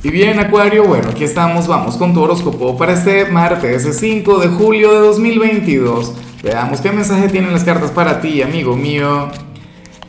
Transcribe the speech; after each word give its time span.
Y 0.00 0.10
bien, 0.10 0.38
Acuario, 0.38 0.84
bueno, 0.84 1.08
aquí 1.10 1.24
estamos, 1.24 1.66
vamos 1.66 1.96
con 1.96 2.14
tu 2.14 2.22
horóscopo 2.22 2.78
para 2.78 2.92
este 2.92 3.24
martes 3.24 3.98
5 3.98 4.38
de 4.38 4.46
julio 4.46 4.92
de 4.92 5.00
2022. 5.00 6.14
Veamos 6.44 6.80
qué 6.80 6.92
mensaje 6.92 7.28
tienen 7.28 7.52
las 7.52 7.64
cartas 7.64 7.90
para 7.90 8.20
ti, 8.20 8.40
amigo 8.40 8.76
mío. 8.76 9.28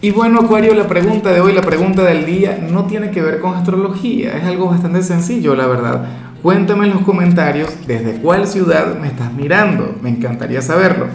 Y 0.00 0.10
bueno, 0.10 0.40
Acuario, 0.40 0.74
la 0.74 0.88
pregunta 0.88 1.30
de 1.30 1.40
hoy, 1.40 1.52
la 1.52 1.62
pregunta 1.62 2.02
del 2.02 2.26
día, 2.26 2.58
no 2.68 2.86
tiene 2.86 3.12
que 3.12 3.22
ver 3.22 3.38
con 3.38 3.54
astrología, 3.54 4.36
es 4.36 4.42
algo 4.42 4.68
bastante 4.68 5.04
sencillo, 5.04 5.54
la 5.54 5.68
verdad. 5.68 6.04
Cuéntame 6.42 6.86
en 6.86 6.94
los 6.94 7.02
comentarios 7.02 7.72
desde 7.86 8.20
cuál 8.20 8.48
ciudad 8.48 8.98
me 8.98 9.06
estás 9.06 9.32
mirando, 9.34 9.94
me 10.02 10.08
encantaría 10.10 10.62
saberlo. 10.62 11.06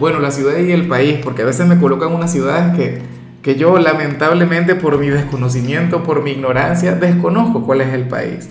Bueno, 0.00 0.18
la 0.18 0.32
ciudad 0.32 0.58
y 0.58 0.72
el 0.72 0.88
país, 0.88 1.20
porque 1.22 1.42
a 1.42 1.46
veces 1.46 1.64
me 1.68 1.78
colocan 1.78 2.12
unas 2.12 2.32
ciudades 2.32 2.76
que 2.76 3.02
que 3.46 3.54
yo 3.54 3.78
lamentablemente 3.78 4.74
por 4.74 4.98
mi 4.98 5.08
desconocimiento, 5.08 6.02
por 6.02 6.20
mi 6.20 6.32
ignorancia, 6.32 6.96
desconozco 6.96 7.62
cuál 7.62 7.80
es 7.80 7.94
el 7.94 8.08
país. 8.08 8.50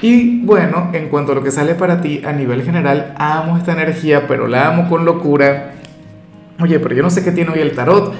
Y 0.00 0.40
bueno, 0.46 0.88
en 0.94 1.10
cuanto 1.10 1.32
a 1.32 1.34
lo 1.34 1.42
que 1.42 1.50
sale 1.50 1.74
para 1.74 2.00
ti 2.00 2.22
a 2.24 2.32
nivel 2.32 2.62
general, 2.62 3.12
amo 3.18 3.58
esta 3.58 3.74
energía, 3.74 4.26
pero 4.26 4.48
la 4.48 4.68
amo 4.68 4.88
con 4.88 5.04
locura. 5.04 5.74
Oye, 6.58 6.80
pero 6.80 6.94
yo 6.94 7.02
no 7.02 7.10
sé 7.10 7.22
qué 7.22 7.32
tiene 7.32 7.50
hoy 7.50 7.58
el 7.58 7.72
tarot. 7.72 8.14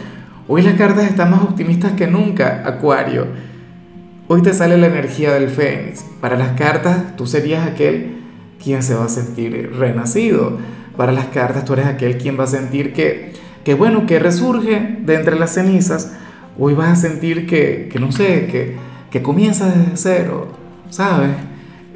Hoy 0.47 0.61
las 0.61 0.75
cartas 0.75 1.05
están 1.05 1.31
más 1.31 1.41
optimistas 1.41 1.93
que 1.93 2.07
nunca, 2.07 2.63
Acuario. 2.67 3.27
Hoy 4.29 4.43
te 4.43 4.53
sale 4.53 4.77
la 4.77 4.89
energía 4.89 5.33
del 5.33 5.49
Fénix. 5.49 6.05
Para 6.21 6.37
las 6.37 6.51
cartas, 6.51 7.17
tú 7.17 7.27
serías 7.27 7.67
aquel 7.67 8.19
quien 8.63 8.83
se 8.83 8.95
va 8.95 9.07
a 9.07 9.09
sentir 9.09 9.73
renacido. 9.79 10.59
Para 10.99 11.13
las 11.13 11.29
cartas, 11.29 11.65
tú 11.65 11.73
eres 11.73 11.87
aquel 11.87 12.19
quien 12.19 12.39
va 12.39 12.45
a 12.45 12.47
sentir 12.47 12.93
que 12.93 13.46
que 13.67 13.75
bueno, 13.75 14.07
que 14.07 14.21
resurge 14.21 14.99
de 15.01 15.17
entre 15.17 15.37
las 15.37 15.55
cenizas, 15.55 16.13
hoy 16.57 16.75
vas 16.75 16.91
a 16.91 16.95
sentir 16.95 17.49
que, 17.49 17.89
que 17.91 17.99
no 17.99 18.13
sé, 18.13 18.47
que, 18.47 18.77
que 19.11 19.23
comienza 19.23 19.67
desde 19.67 19.97
cero, 19.97 20.53
¿sabes? 20.89 21.31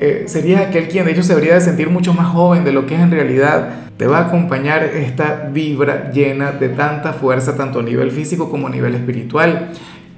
Eh, 0.00 0.24
sería 0.26 0.62
aquel 0.62 0.88
quien 0.88 1.04
de 1.04 1.12
hecho 1.12 1.22
se 1.22 1.32
debería 1.32 1.54
de 1.54 1.60
sentir 1.60 1.88
mucho 1.88 2.12
más 2.12 2.26
joven 2.26 2.64
de 2.64 2.72
lo 2.72 2.86
que 2.86 2.96
es 2.96 3.00
en 3.00 3.12
realidad. 3.12 3.68
Te 3.96 4.08
va 4.08 4.18
a 4.18 4.26
acompañar 4.26 4.82
esta 4.82 5.48
vibra 5.52 6.10
llena 6.10 6.50
de 6.50 6.70
tanta 6.70 7.12
fuerza, 7.12 7.56
tanto 7.56 7.78
a 7.78 7.82
nivel 7.84 8.10
físico 8.10 8.50
como 8.50 8.66
a 8.66 8.70
nivel 8.70 8.96
espiritual, 8.96 9.70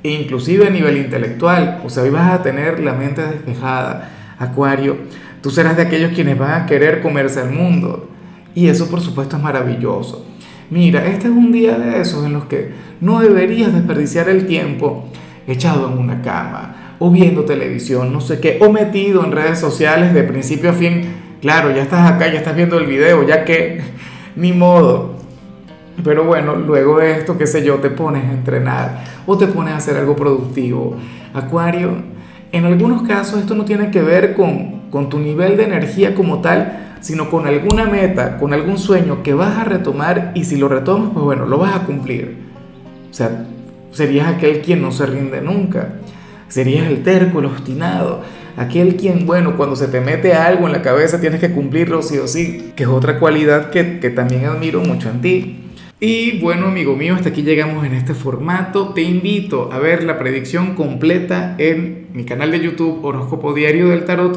e 0.02 0.10
inclusive 0.10 0.66
a 0.66 0.70
nivel 0.70 0.96
intelectual. 0.96 1.82
O 1.84 1.90
sea, 1.90 2.04
hoy 2.04 2.08
vas 2.08 2.32
a 2.32 2.42
tener 2.42 2.80
la 2.80 2.94
mente 2.94 3.20
despejada, 3.20 4.08
Acuario. 4.38 4.96
Tú 5.42 5.50
serás 5.50 5.76
de 5.76 5.82
aquellos 5.82 6.12
quienes 6.12 6.38
van 6.38 6.62
a 6.62 6.64
querer 6.64 7.02
comerse 7.02 7.40
al 7.40 7.50
mundo. 7.50 8.08
Y 8.54 8.68
eso 8.68 8.88
por 8.88 9.02
supuesto 9.02 9.36
es 9.36 9.42
maravilloso. 9.42 10.31
Mira, 10.72 11.04
este 11.06 11.28
es 11.28 11.34
un 11.34 11.52
día 11.52 11.76
de 11.76 12.00
esos 12.00 12.24
en 12.24 12.32
los 12.32 12.46
que 12.46 12.70
no 13.02 13.20
deberías 13.20 13.74
desperdiciar 13.74 14.30
el 14.30 14.46
tiempo 14.46 15.04
echado 15.46 15.92
en 15.92 15.98
una 15.98 16.22
cama 16.22 16.94
o 16.98 17.10
viendo 17.10 17.44
televisión, 17.44 18.10
no 18.10 18.22
sé 18.22 18.40
qué, 18.40 18.58
o 18.58 18.72
metido 18.72 19.22
en 19.22 19.32
redes 19.32 19.58
sociales 19.58 20.14
de 20.14 20.22
principio 20.22 20.70
a 20.70 20.72
fin. 20.72 21.02
Claro, 21.42 21.70
ya 21.72 21.82
estás 21.82 22.10
acá, 22.10 22.26
ya 22.32 22.38
estás 22.38 22.56
viendo 22.56 22.78
el 22.78 22.86
video, 22.86 23.22
ya 23.28 23.44
que 23.44 23.82
ni 24.36 24.54
modo. 24.54 25.16
Pero 26.02 26.24
bueno, 26.24 26.56
luego 26.56 27.00
de 27.00 27.18
esto, 27.18 27.36
qué 27.36 27.46
sé 27.46 27.62
yo, 27.62 27.74
te 27.74 27.90
pones 27.90 28.24
a 28.24 28.32
entrenar 28.32 29.04
o 29.26 29.36
te 29.36 29.48
pones 29.48 29.74
a 29.74 29.76
hacer 29.76 29.98
algo 29.98 30.16
productivo. 30.16 30.96
Acuario, 31.34 31.96
en 32.50 32.64
algunos 32.64 33.02
casos 33.02 33.40
esto 33.40 33.54
no 33.54 33.66
tiene 33.66 33.90
que 33.90 34.00
ver 34.00 34.32
con, 34.32 34.88
con 34.90 35.10
tu 35.10 35.18
nivel 35.18 35.58
de 35.58 35.64
energía 35.64 36.14
como 36.14 36.40
tal, 36.40 36.91
sino 37.02 37.28
con 37.28 37.46
alguna 37.46 37.84
meta, 37.84 38.38
con 38.38 38.54
algún 38.54 38.78
sueño 38.78 39.22
que 39.22 39.34
vas 39.34 39.58
a 39.58 39.64
retomar 39.64 40.32
y 40.34 40.44
si 40.44 40.56
lo 40.56 40.68
retomas, 40.68 41.10
pues 41.12 41.24
bueno, 41.24 41.44
lo 41.44 41.58
vas 41.58 41.76
a 41.76 41.84
cumplir. 41.84 42.38
O 43.10 43.14
sea, 43.14 43.44
serías 43.90 44.28
aquel 44.28 44.62
quien 44.62 44.80
no 44.80 44.92
se 44.92 45.04
rinde 45.04 45.42
nunca. 45.42 45.96
Serías 46.48 46.86
el 46.86 47.02
terco, 47.02 47.40
el 47.40 47.46
obstinado, 47.46 48.20
aquel 48.56 48.96
quien, 48.96 49.26
bueno, 49.26 49.56
cuando 49.56 49.74
se 49.74 49.88
te 49.88 50.00
mete 50.00 50.34
algo 50.34 50.66
en 50.66 50.72
la 50.72 50.82
cabeza 50.82 51.20
tienes 51.20 51.40
que 51.40 51.50
cumplirlo 51.50 52.02
sí 52.02 52.18
o 52.18 52.28
sí, 52.28 52.72
que 52.76 52.84
es 52.84 52.88
otra 52.88 53.18
cualidad 53.18 53.70
que, 53.70 53.98
que 53.98 54.10
también 54.10 54.44
admiro 54.44 54.80
mucho 54.80 55.10
en 55.10 55.20
ti. 55.20 55.58
Y 55.98 56.40
bueno, 56.40 56.66
amigo 56.66 56.96
mío, 56.96 57.14
hasta 57.14 57.28
aquí 57.28 57.42
llegamos 57.42 57.86
en 57.86 57.94
este 57.94 58.12
formato. 58.12 58.88
Te 58.88 59.02
invito 59.02 59.72
a 59.72 59.78
ver 59.78 60.02
la 60.02 60.18
predicción 60.18 60.74
completa 60.74 61.54
en 61.58 62.08
mi 62.12 62.24
canal 62.24 62.50
de 62.50 62.58
YouTube 62.58 63.04
Horóscopo 63.04 63.54
Diario 63.54 63.88
del 63.88 64.04
Tarot 64.04 64.36